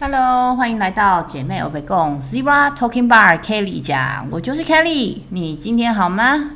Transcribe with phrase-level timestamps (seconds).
[0.00, 6.52] Hello，欢迎来到姐妹欧北共 Zebra Talking Bar Kelly 家，我就是 Kelly，你今天好吗？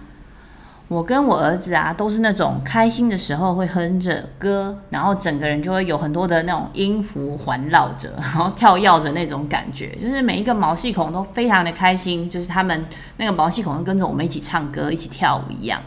[0.87, 15.81] 我跟我儿子啊，都是那种开心的时候会哼着歌，然后整个人就会有很多的那种音符环绕着， 然后跳跃着那种感觉，就是每一个毛细孔都非常的开心，就是他们那个毛细孔都跟着我们一起唱歌、一起跳舞一样。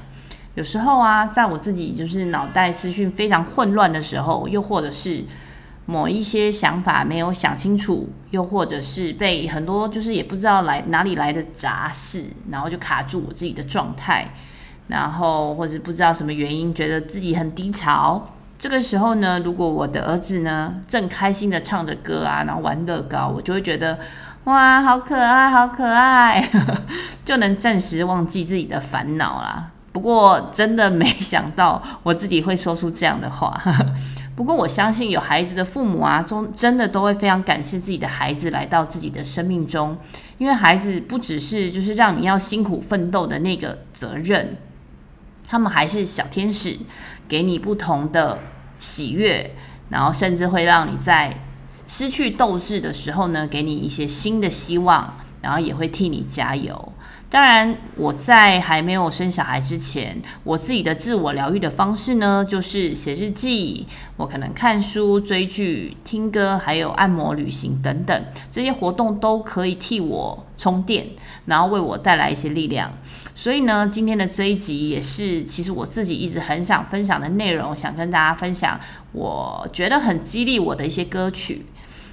[0.56, 5.24] 有时候啊，在我自己就是脑袋思绪非常混乱的时候，又或者是。
[5.88, 14.34] 某一些想法没有想清楚，又或者是被很多就是也不知道来哪里来的杂事，然后就卡住我自己的状态，
[14.88, 18.32] 然后或者不知道什么原因，觉得自己很低潮。
[18.58, 24.00] 这个时候呢，如果我的儿子呢正开心的唱着歌啊，然后玩乐高，我就会觉得
[24.46, 26.50] 哇，好可爱，好可爱，
[27.24, 29.72] 就能暂时忘记自己的烦恼啦。
[29.92, 33.62] 不过真的没想到我自己会说出这样的话。
[34.36, 39.98] 不过我相信有孩子的父母啊，中真的都会非常感谢自己的孩子来到自己的生命中，
[40.38, 44.58] 因为孩子不只是就是让你要辛苦奋斗的那个责任，
[45.48, 46.78] 他们还是小天使，
[47.30, 48.40] 给你不同的
[48.78, 49.56] 喜悦，
[49.90, 51.40] 然后甚至会让你在
[51.88, 56.92] 失去斗志的时候呢，给你一些新的希望，然后也会替你加油。
[57.36, 63.86] 当然，我在还没有生小孩之前，我自己的自我疗愈的方式呢，就是写日记。
[64.16, 71.08] 我可能看书、追剧、听歌，还有按摩、旅行等等，这些活动都可以替我充电，
[71.46, 72.90] 然后为我带来一些力量。
[73.36, 78.80] 所以呢，今天的这一集也是其实我自己一直很想分享的内容，想跟大家分享，
[79.12, 81.66] 我觉得很激励我的一些歌曲。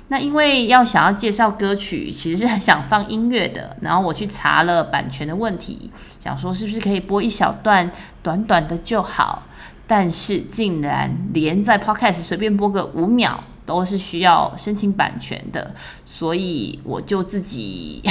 [0.08, 3.77] 那因为要想要介绍歌曲，其实是很想放音乐的。
[3.81, 5.91] 然后我去查了版权的问题，
[6.22, 7.91] 想说是不是可以播一小段
[8.23, 9.45] 短短的就好。
[9.86, 18.02] 但是竟然连在 Podcast 随便播个五秒都是需要申请版权的，所以我就自己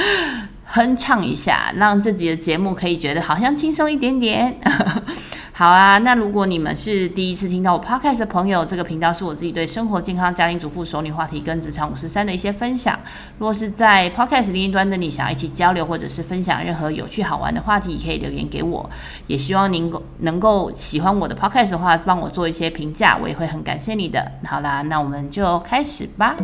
[0.66, 4.60] 哼唱一下，让自己的节目可以觉得好像轻松一点点。
[5.56, 12.98] 好啊，那如果你们是第一次听到我 podcast 的朋友，这个频道是我自己对生活、健康、家庭主妇、熟女话题跟职场五十三的一些分享。
[13.38, 18.90] 如果是在 podcast 另一端的你，想要一起交流或者是分享任何有趣好玩的话题，可以留言给我。
[19.28, 24.32] 也希望您能够喜欢我的 podcast 的话，帮我做一些评价，我也会很感谢你的。
[24.44, 26.36] 好啦，那我们就开始吧。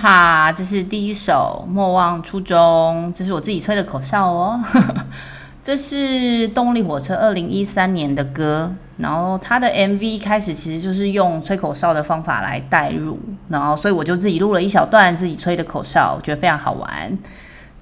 [0.00, 4.60] 哈，这是第一首《莫忘初衷》，这是我自己吹的口哨哦。
[5.60, 17.18] 这是动力火车二零一三年的歌，然后它的 MV 开始其实就是用吹口哨的方法来带入，然后所以我就自己录了一小段自己吹的口哨，我觉得非常好玩。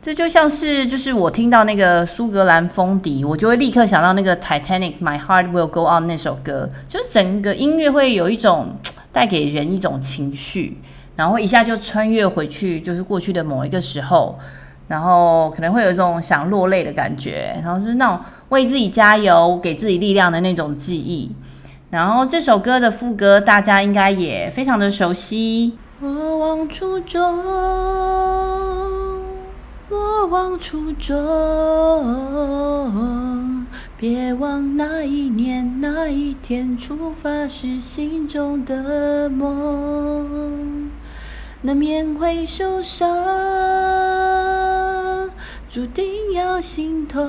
[0.01, 8.75] 这就像是就是我听到那个苏格兰风笛，我就会立刻想到那个 Titanic My Heart Will Go On 那首歌，就是整个音乐会有一种
[9.13, 10.79] 带给人一种情绪。
[11.17, 14.39] 然后一下就穿越回去，就是过去的某一个时候，
[14.87, 21.35] 然后可能会有一种想落泪的感觉，然后是那种为自己加油、给自己力量的那种记忆。
[21.89, 25.79] 然后这首歌的副歌大家应该也非常的熟悉。
[25.99, 27.23] 莫忘初衷，
[29.89, 31.15] 莫忘初衷，
[33.97, 40.76] 别忘那一年那一天出发时心中的梦。
[41.67, 43.09] 难免会受伤，
[45.69, 47.21] 注定要心痛。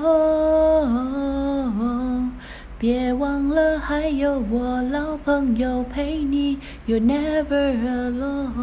[2.77, 6.59] 别忘了，还有我老朋友陪你。
[6.87, 8.57] You're never alone。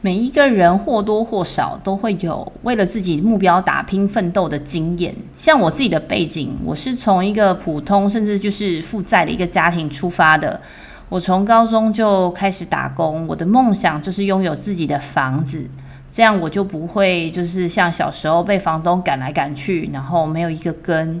[0.00, 5.14] 每一个人或多或少都会有为了自己目标打拼奋斗的经验。
[5.36, 10.60] 像我自己的背景，我是从一个普通甚至就是负债的一个家庭出发的。
[11.08, 15.64] 我从高中就开始打工，我的梦想就是拥有自己的房子，
[16.10, 21.20] 这样我就不会就是像小时候被房东赶来赶去，然后没有一个根。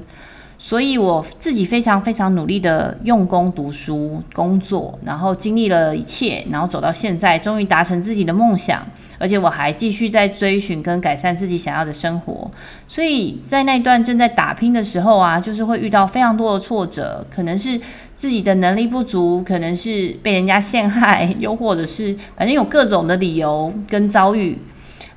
[0.56, 8.82] 所以我自己非常非常努力的用功读书、工作，然后经历了一切，然后走到现在，终于达成自己的梦想。
[9.24, 12.50] 而且我还继续在追寻跟改善自己想要的生活。
[12.86, 17.80] 所以在那段正在打拼的时候啊，就是会遇到非常多的挫折，可能是
[18.14, 24.58] 自己的能力不足，可能是被人家陷害， 又或者是反正有各种的理由跟遭遇。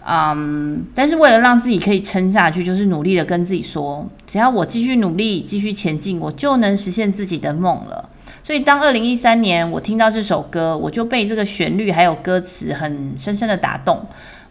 [0.10, 8.08] 嗯，但是为了让自己可以撑下去，就是努力的跟自己说，只要我继续努力，继续前进，我就能实现自己的梦了。
[8.48, 14.02] 所以当二零一三年我听到这首歌，我就被这个旋律还有歌词很深深的打动。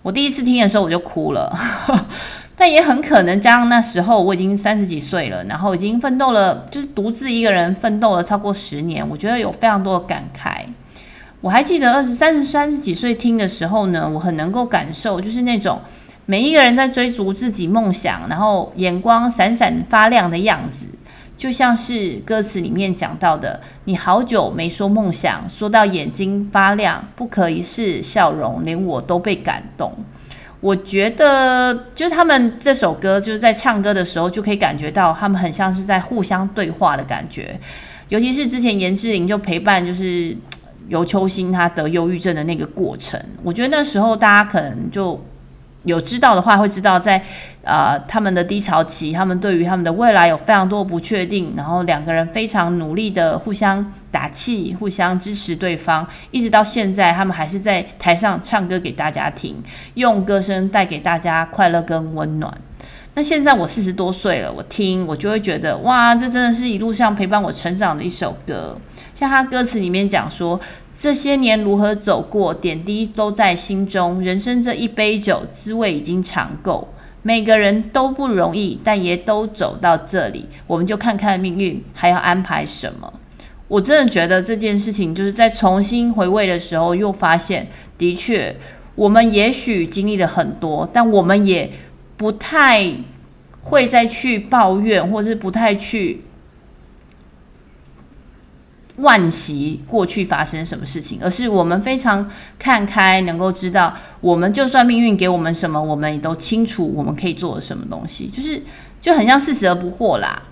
[0.02, 1.50] 我第一次听的时候我就哭了，
[2.54, 10.66] 但也很可能加上那时候我已经三十几岁了，然后已经奋斗了，就是独自一个人奋斗了超过十年，我觉得有非常多的感慨。
[11.40, 15.80] 我还记得二十三十三十几岁听的时候呢，我很能够感受，就是那种
[16.26, 20.84] 每一个人在追逐自己梦想，然后眼光闪闪发亮的样子，
[21.36, 29.92] 就像是歌词里面讲到的：“你好久没说梦想，说到眼睛发亮，不可一世笑容，连我都被感动。”
[30.60, 37.58] 我觉得，就是他们这首歌就是在唱歌的时候，就可以感觉到他们很像是在互相对话的感觉，
[38.08, 40.36] 尤其是之前严志玲就陪伴，就是。
[40.88, 45.20] 尤秋兴他得忧郁症的那个过程，我觉得那时候大家可能就
[45.86, 47.22] 有知道的话，会知道在
[47.62, 59.56] 呃他们的低潮期，他们对于他们的未来有非常多不确定，然后两个人非常努力的互相打气，互相支持对方，一直到现在，他们还是在台上唱歌给大家听，
[59.94, 62.52] 用歌声带给大家快乐跟温暖。
[63.14, 68.76] 那现在我四十多岁了，我听我就会觉得哇，这真的是一路上陪伴我成长的一首歌。
[69.14, 70.60] 像他歌词里面讲说，
[70.96, 74.20] 这些年如何走过，点滴都在心中。
[74.22, 76.88] 人生这一杯酒，滋味已经尝够。
[77.22, 80.46] 每个人都不容易，但也都走到这里。
[80.66, 83.12] 我们就看看命运还要安排什么。
[83.68, 87.66] 我真的觉得这件事情，就是在重新回味的时候，又发现，
[87.98, 88.56] 的确，
[88.94, 91.70] 我们也许经历了很多，但我们也
[92.16, 92.90] 不太
[93.62, 96.22] 会再去抱怨，或是不太去。
[99.00, 102.26] 惋惜过去发生什么事情，而是我们非常
[102.58, 108.62] 看开，能够知道，我们就算命运给我们什么，我们也都清楚我们可以做什么东西，就是
[109.02, 110.42] 就很像四十而不惑啦。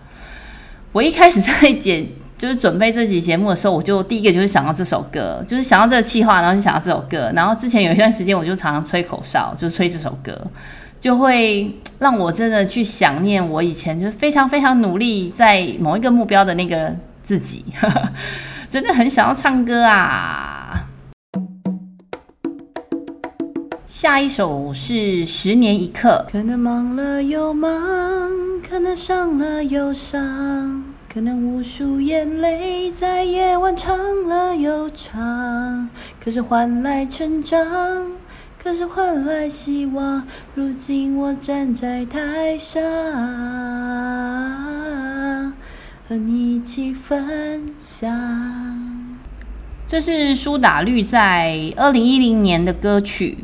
[0.93, 2.07] 我一开始在剪，
[2.37, 10.39] 就是准备这集节目的时候，我就第一个就是想到这首歌，就是想到这个气话，然后就想到这首歌，然后之前有一段时间我就常常吹口哨，就吹这首歌，
[11.01, 16.95] 就会让我真的去想念我以前就是非常非常努力在某一个目标的那个。
[17.25, 17.65] 自己
[18.71, 20.87] 真的很想要唱歌啊！
[23.87, 24.93] 下一首是
[25.27, 26.27] 《十年一刻》。
[26.33, 27.71] 可能忙了又忙，
[28.69, 33.97] 可能伤了又伤，可能无数眼泪在夜晚长
[34.29, 35.89] 了又长。
[36.23, 37.57] 可是换来成长，
[38.63, 40.27] 可是换来希望。
[40.55, 42.83] 如今我站在台上。
[46.07, 49.17] 和你一起分享。
[49.87, 53.39] 这是苏打绿在二零一零年的歌曲。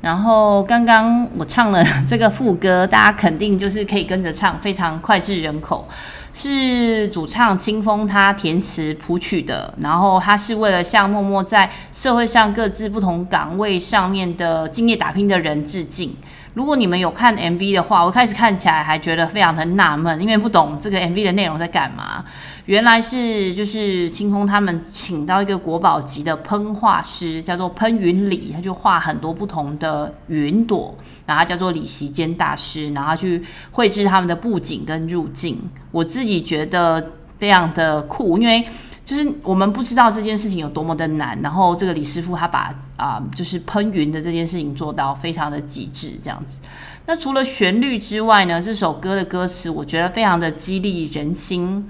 [0.00, 5.86] 然后刚刚我唱了 这个副歌，大家肯定就是可以跟着唱，非常脍炙人口。
[6.32, 9.74] 是主唱清风他填词谱曲的。
[9.82, 16.16] 然后他是为了向默默在社会上各自不同岗位上面的敬业打拼的人致敬。
[16.56, 22.24] 如果你们有看 MV 的话，我开始看起来还觉得非常的纳闷，因为不懂这个 MV 的内容在干嘛。
[22.64, 35.58] 原来是就是青空他们请到一个国宝级的喷画师，叫做喷云里，他就画很多不同的云朵，然后叫做李席坚大师，然后去绘制他们的布景跟入镜。
[35.90, 38.66] 我自己觉得非常的酷，因为。
[39.06, 46.58] 就是我们不知道这件事情有多么的难，然后这个李师傅他把啊、就是喷云的这件事情做到非常的极致，这样子。
[47.06, 51.88] 那除了旋律之外呢，这首歌的歌词我觉得非常的激励人心。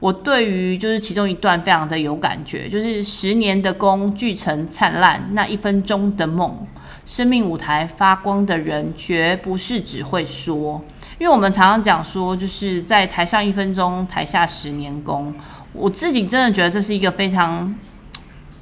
[0.00, 6.66] 我对于就是其中一段非常的有感觉，就是十年的功聚成灿烂，那一分钟的梦，
[7.06, 10.82] 生命舞台发光的人绝不是只会说，
[11.18, 15.32] 因为我们常常讲说，就是在台上一分钟，台下十年功。
[15.76, 17.74] 我自己真的觉得这是一个非常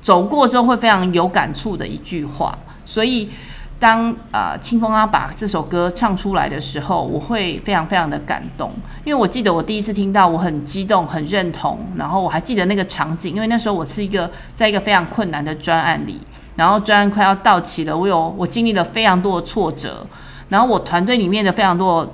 [0.02, 3.30] 走过之后会非常有感触的一句话，所以
[3.78, 8.72] 当呃青峰他把这首歌唱出来的时候，我会非常非常的感动，
[9.04, 16.20] 因为我记得我第一次听到，我很激动，很认同，然后我还记得那个场景，因为那时候我是一个在一个非常困难的专案里，
[16.56, 20.06] 然后专案快要到期了，我有我经历了非常多的挫折，
[20.48, 22.12] 然后我团队里面的非常多。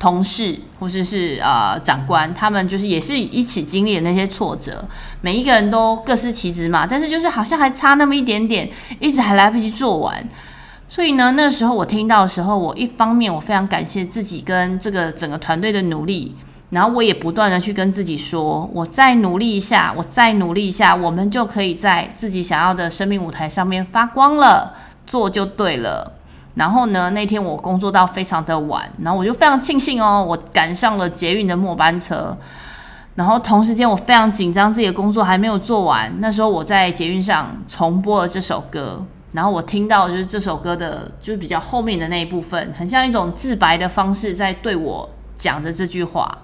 [0.00, 4.82] 同事或者是，是呃长官，他们就是也是一起经历的那些挫折，
[5.20, 10.26] 每一个人都各司其职嘛，但是就是好像还差那么一点点，一直还来不及做完。
[10.88, 16.34] 所以呢，那时候我听到的时候，我一方面我非常感谢自己跟这个整个团队的努力，
[16.70, 24.74] 然后我也不断的去跟自己说，我再努力一下，我再努力一下，我们就可以在自己想要的生命舞台上面发光了，
[25.06, 26.14] 做就对了。
[26.60, 32.36] 然后呢，那天我工作到非常的晚，然后我就非常庆幸哦，我赶上了捷运的末班车。
[33.14, 36.12] 然后同时间我非常紧张，自己的工作还没有做完。
[36.18, 39.02] 那时候我在捷运上重播了这首歌，
[39.32, 46.36] 然后我听到就是这首歌的，就是比较后面的那一部分，很像一种自白的方式在对我讲着这句话。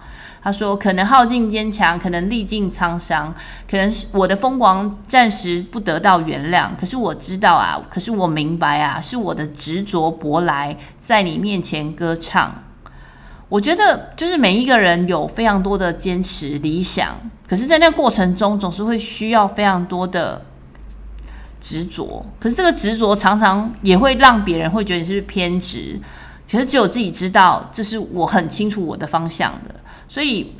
[0.46, 3.34] 他说：“可能耗尽坚强，可能历尽沧桑，
[3.68, 6.68] 可能是我的疯狂暂时不得到原谅。
[6.78, 12.62] 可是我知道啊，可是我明白啊，是我的执着博来，在你面前歌唱。
[13.48, 17.16] 我觉得，就是每一个人有非常多的坚持理想，
[17.48, 20.42] 可是，在那过程中，总是会需要非常多的
[21.60, 22.24] 执着。
[22.38, 26.00] 可是，这个执着常常也会让别人会觉得你是不是偏执。
[26.48, 29.74] 可是，只有自己知道，这是我很清楚我的方向的。”
[30.08, 30.52] 所以，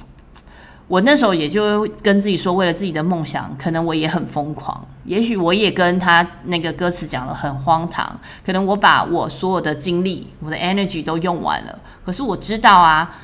[0.88, 4.86] 我那时候也就跟自己说，为了自己的梦想，可能我也很疯狂。
[5.04, 11.78] 也许我也跟他那个歌词讲的很荒唐，可能我把我所有的精力、我的 energy 都用完了。
[12.04, 13.18] 可是我知道啊，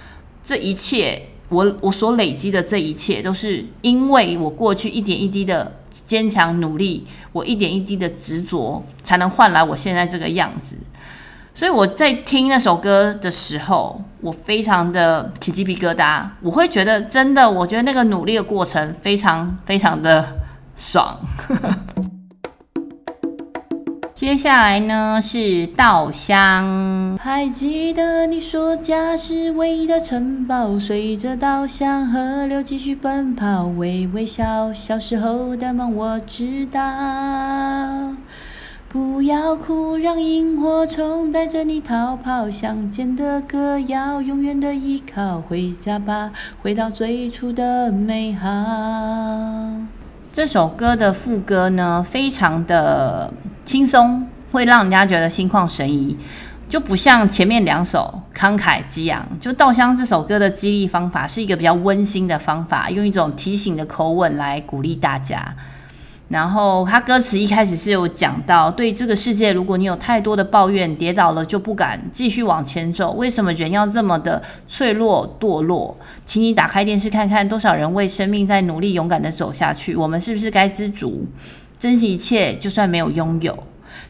[0.44, 10.78] 这一切，我我所累积的这一切，都是因为我过去一点一滴的坚强努力，我一点一滴的执着，才能换来我现在这个样子。
[11.54, 16.24] 所以我在听那首歌的时候，我非常的起鸡皮疙瘩。
[16.40, 20.26] 我会觉得，真的，我觉得那个努力的过程非常非常的
[20.74, 21.18] 爽。
[24.14, 36.80] 接下来呢是稻香，还记得你说家是唯一的城堡，随着稻香河流继续奔跑，微微笑，小时候的梦我知道。
[38.92, 42.50] 不要哭，让萤火虫带着你逃跑。
[42.50, 45.40] 乡间的歌谣，永远的依靠。
[45.40, 46.30] 回家吧，
[46.60, 48.50] 回到最初的美好。
[50.30, 53.32] 这首歌的副歌呢，非常的
[53.64, 56.18] 轻松，会让人家觉得心旷神怡，
[56.68, 59.26] 就不像前面两首慷慨激昂。
[59.40, 65.54] 就《稻香》这首歌的激励方法是一个比较温馨的方法，用一种提醒的口吻来鼓励大家。
[66.32, 75.94] 然后他歌词一开始是有讲到，对这个世界，如果你有太多的抱怨，跌倒了就不敢继续往前走，为什么人要这么的脆弱堕落？
[76.24, 81.26] 请你打开电视看看，多少人为生命在努力勇敢的走下去，我们是不是该知足，
[81.78, 83.62] 珍惜一切，就算没有拥有？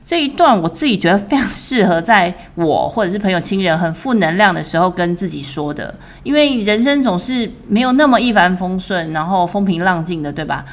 [0.04, 10.64] 这一段我自己觉得非常适合在我或者是朋友亲人很负能量的时候跟自己说的，因为人生总是没有那么一帆风顺，然后风平浪静的，对吧？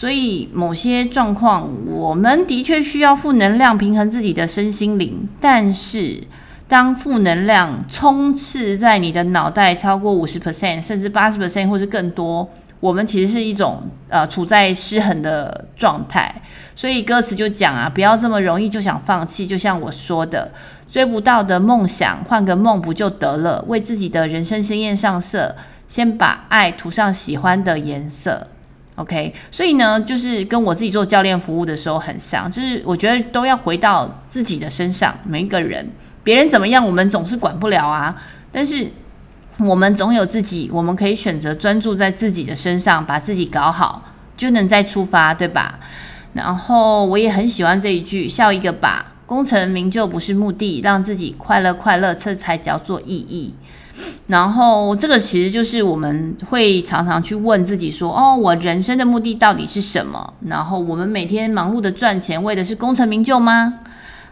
[0.00, 5.28] 所以某些状况，我们的确需要负能量平衡自己的身心灵。
[5.38, 6.18] 但是，
[6.66, 12.48] 当负能量充斥在你的脑袋超过五十 percent，甚至八十 percent 或是更多，
[12.80, 16.34] 我们其实是一种呃处在失衡的状态。
[16.74, 19.46] 所以歌词就讲啊，不要这么容易就想放弃。
[19.46, 20.50] 就像我说的，
[20.90, 23.62] 追不到的梦想，换个梦不就得了？
[23.68, 25.54] 为自己的人生鲜艳上色，
[25.86, 28.46] 先把爱涂上喜欢的颜色。
[29.00, 35.90] OK，所以呢，就是跟我自己做教练服务的时候很像，就是我觉得都要回到自己的身上，每一个人，
[36.22, 38.14] 别人怎么样，我们总是管不了啊。
[38.52, 38.90] 但是
[39.58, 44.04] 我们总有自己，我们可以选择专注在自己的身上，把自己搞好，
[44.36, 45.78] 就能再出发，对吧？
[46.34, 53.54] 然后我也很喜欢这一句，笑一个吧，功成名就不是目的，让自己快乐快乐，这才叫做意义。
[54.26, 63.74] 然后，这个其实就是我们会常常去问自己说：“哦，我人生的目的到底是什么？”然后，我们每天忙碌的赚钱，为的是功成名就吗？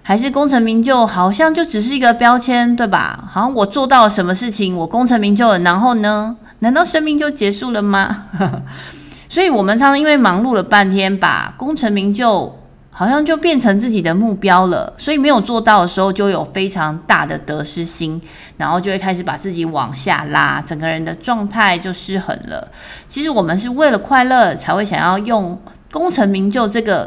[0.03, 3.25] 还是功成名就好像就只是一个标签，对吧？
[3.31, 6.37] 好像我做到了什么事情，我功成名就了，然后呢？
[6.61, 8.25] 难道生命就结束了吗？
[9.29, 12.58] 所以，我们常常因为忙碌了半天，把功成名就。
[12.99, 18.21] 好像就变成自己的目标了，所以没有做到的时候，就有非常大的得失心，
[18.57, 22.67] 然后就会开始把自己往下拉，整个人的状态就失衡了。
[23.07, 25.57] 其实我们是为了快乐，才会想要用
[25.93, 27.05] 功成名就这个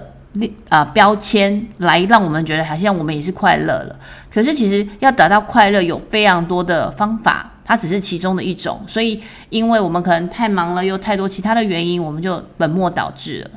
[0.70, 3.96] 啊、呃、标签来让我们觉得好像我们也是快乐了。
[4.34, 8.82] 可是其实要达到快乐，有非常多的方法，它只是其中的一种。
[8.86, 9.18] 所以
[9.50, 13.52] 因为我们可能太忙了，又太多其他的原因，我们就本末倒置了。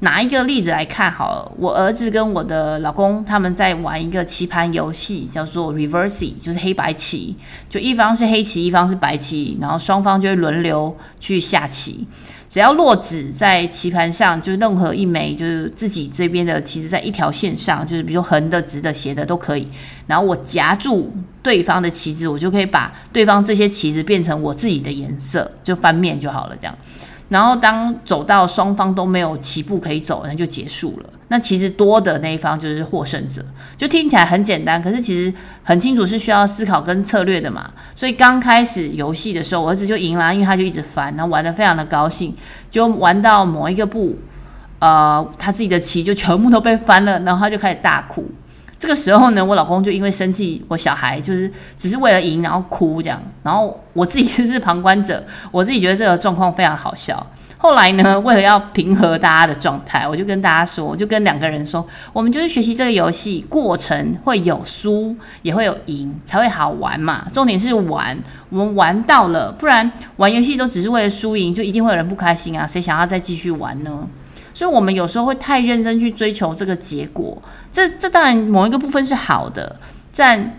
[0.00, 7.36] 拿一个例子来看好了，我儿子跟我的老公他们在玩一个棋盘游戏，叫做 Reversi，就是黑白棋，
[7.70, 12.04] 就一方是黑棋，一方是白棋，然后双方就会轮流去下棋，
[12.52, 19.66] 只要落子在棋盘上，就任何一枚就是自己这边的棋子在一条线上，就是比如说横的、直的、斜的都可以，
[20.06, 21.10] 然后我夹住
[21.42, 26.76] 对方的棋子，我就可以把对方这些棋子变成我自己的颜色，就翻面就好了，这样。
[27.30, 31.08] 然后当走到双方都没有棋步可以走，那就结束了。
[31.32, 33.42] 那其实多的那一方就是获胜者。
[33.74, 37.70] 就听起来很简单，可是其实很清楚是需要思考跟策略的嘛。
[37.96, 42.36] 所以刚开始游戏的时候，我儿子就赢了，因为他就一直翻，然后玩得非常的高兴，
[42.70, 44.14] 就玩到某一个步，
[44.78, 48.30] 呃，他自己的棋就全部都被翻了，然后他就开始大哭。
[48.78, 57.26] 这个时候呢，我老公就因为生气，我小孩就是只是为了赢，然后哭这样，然后我自己 是旁观者，我自己觉得这个状况非常好笑。
[57.62, 67.24] 后来呢，为了要平和大家的状态，我就跟大家说，我就跟两个人说，我们就是学习这个游戏过程会有输，也会有赢，才会好玩嘛。
[67.32, 68.18] 重点是玩，
[68.50, 72.66] 我们玩到了，不然玩游戏都只是为了输赢，就一定会有人不开心啊。
[72.66, 74.08] 谁想要再继续玩呢？
[74.52, 77.40] 所以，我们有时候会太认真去追求这个结果，
[77.70, 79.76] 这这当然某一个部分是好的，
[80.16, 80.56] 但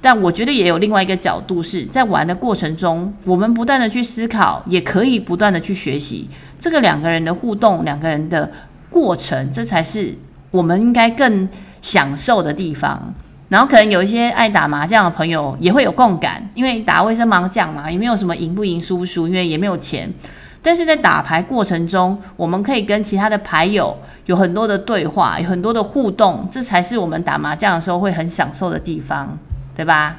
[0.00, 8.50] 但我觉得也有另外一个角度，是在玩的过程中，我们不断的去思考，也可以不断的去学习，这个两个人的互动，两个人的
[8.90, 10.14] 过程，这才是
[10.50, 11.48] 我们应该更
[11.80, 13.14] 享受的地方。
[13.48, 20.12] 然后，可能有一些爱打麻将的朋友也会有共感，因为打卫生麻将嘛，也没有什么赢不赢、输不输，因为也没有钱。
[20.60, 29.38] 但是在打牌过程中，我们可以跟其他的牌友有很多的对话，有很多的互动，这才是我们打麻将的时候会很享受的地方，
[29.76, 30.16] 对吧？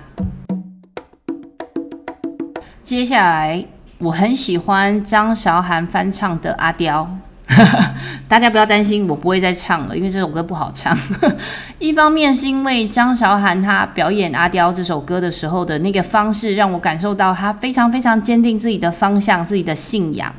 [2.81, 3.65] 接下来，
[3.99, 7.03] 我很喜欢张韶涵翻唱的《阿刁》。
[8.27, 10.95] 大家不要担心，我不会再唱了，因为这首歌不好唱。
[11.79, 20.31] 一方面是因为张韶涵她表演《阿刁》这首歌的时候的那个方式，让我感受到她非常非常坚定自己的方向、自己的信仰，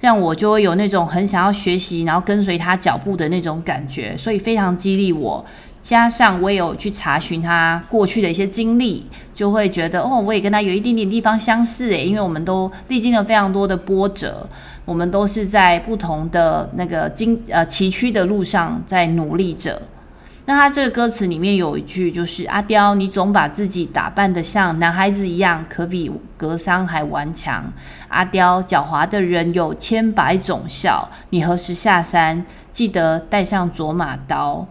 [0.00, 5.44] 让我就会有那种很想要学习，然后跟随她脚步的那种感觉，所以非常激励我。
[5.82, 14.46] 加上我也有去查询他过去的一些经历，就会觉得哦，我也跟他有一点点地方相似诶，因为我们都历经了非常多的波折，
[14.84, 19.80] 我们都是在不同的那个经呃崎岖的路上在努力着。
[20.46, 27.72] 那他这个歌词里面有一句就是：“阿刁，你总把自己打扮得像男孩子一样，可比格桑还顽强。
[28.08, 32.44] 阿刁，狡猾的人有千百种笑，你何时下山？
[32.72, 34.66] 记得带上卓玛刀。”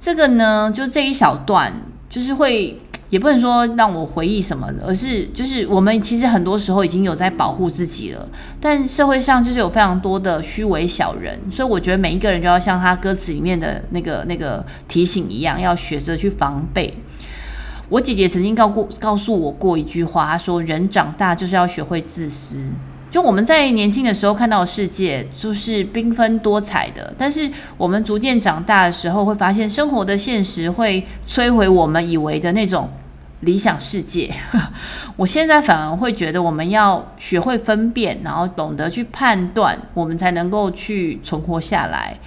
[0.00, 1.72] 这个呢，就这一小段，
[2.08, 2.78] 就是会，
[3.10, 8.28] 也不能说让我回忆什么的，而是就是我们其实很多时候已经有在保护自己了，
[8.60, 16.94] 但社会上就是有非常多的虚伪小人，所以我觉得每一个人就要像他歌词里面的那个那个提醒一样，要学着去防备。
[17.88, 22.70] 我姐姐曾经告过告诉我过一句话，她说：“人长大就是要学会自私。”
[23.10, 32.90] 就我们在年轻的时候看到的世界就是缤纷多彩的，但是我们逐渐长大的时候，会发现生活的现实会摧毁我们以为的那种
[33.40, 34.30] 理想世界。
[35.16, 42.18] 我现在反而会觉得，我们要学会分辨，然后懂得去判断，我们才能够去存活下来。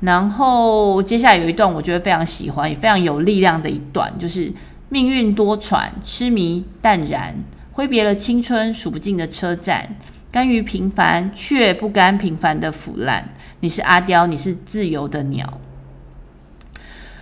[0.00, 4.52] 然后接下来有一段，我觉得非常喜欢，也非常有力量的一段，就是
[4.88, 7.34] 命运多舛，痴迷淡然，
[7.72, 9.96] 挥别了青春数不尽的车站。
[10.34, 13.24] 甘于平凡，却不甘平凡的腐烂。
[13.60, 15.60] 你是阿刁，你是自由的鸟。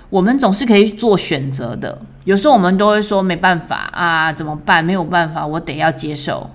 [0.09, 2.01] 我们总是可以做选择的。
[2.25, 4.83] 有时候我们都会说没办法啊，怎么办？
[4.83, 6.49] 没有办法，我得要接受。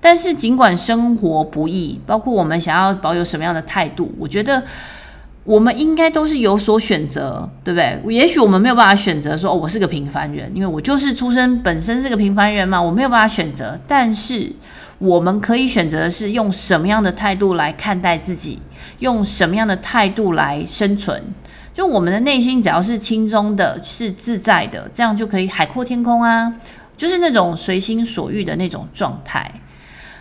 [0.00, 4.64] 但是尽管生活不易，包括我们想要保有什么样的态度，我觉得
[5.44, 8.14] 我们应该都是有所选择，对不对？
[8.14, 13.78] 也许我们没有办法选择说，我是个平凡人，因为我就是出生本身是个平凡人嘛，我没有办法选择。
[13.86, 14.50] 但是。
[14.98, 18.58] 我们可以选择的是用什么样的态度来看待自己，
[18.98, 21.22] 用什么样的态度来生存。
[21.72, 26.52] 就我们的内心只要是轻松的，是自在的，这样就可以海阔天空啊，
[26.96, 29.48] 就是那种随心所欲的那种状态。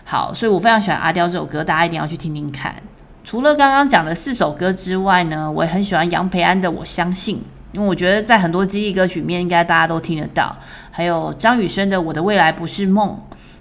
[0.03, 2.75] 好，所以我非常喜欢阿刁这首歌，大家一定要去听听看。
[3.23, 7.37] 除了刚刚讲的四首歌之外呢，我也很喜欢杨培安的《我相信》，
[7.71, 10.55] 因为我觉得在很多记忆歌曲里面，应该大家都听得到。
[10.91, 13.09] 还有张雨生的《我的未来不是梦》。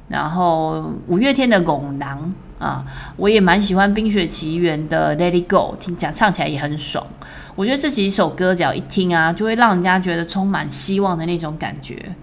[0.08, 2.32] 然后五月天的《拱廊》
[2.64, 2.84] 啊，
[3.16, 7.06] 我也蛮喜欢《冰雪奇缘》的《Let It Go》，听讲唱起来也很爽。
[7.54, 12.14] 我觉得这几首歌只要一听啊，就会让人家觉得充满希望的那种感觉。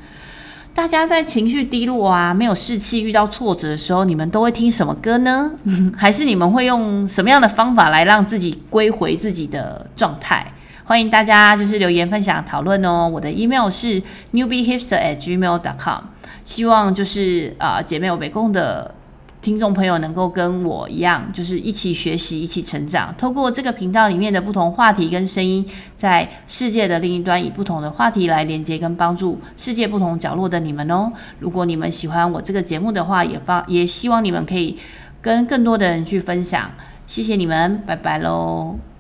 [0.76, 5.52] 大家在情绪低落啊、没有士气、遇到挫折的时候，你们都会听什么歌呢？
[5.96, 10.52] 还是你们会用什么样的方法来让自己归回自己的状态？
[10.86, 13.08] 欢迎大家就是留言分享讨论哦。
[13.08, 14.02] 我的 email 是
[14.34, 16.04] newbiehipster@gmail.com。
[16.46, 18.94] 希望就是啊、姐妹有北共的
[19.42, 23.14] 听众朋友能够跟我一样，就是一起学习，一起成长。
[23.18, 31.12] 透过这个频道里面的不同话题跟声音，在世界的另一端，以不同的话题来连接跟帮助世界不同角落的你们哦。
[31.40, 34.78] 如果你们喜欢我这个节目的话，也发也希望你们可以
[35.22, 36.72] 跟更多的人去分享。
[37.06, 38.93] 谢谢你们，拜拜喽。